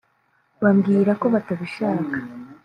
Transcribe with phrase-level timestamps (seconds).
[0.61, 2.17] bambwira ko batabishaka